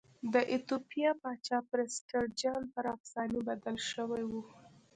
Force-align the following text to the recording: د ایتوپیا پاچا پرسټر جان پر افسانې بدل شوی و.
د 0.33 0.35
ایتوپیا 0.51 1.11
پاچا 1.21 1.57
پرسټر 1.69 2.23
جان 2.41 2.61
پر 2.73 2.85
افسانې 2.95 3.39
بدل 3.49 3.75
شوی 3.91 4.23
و. 4.29 4.31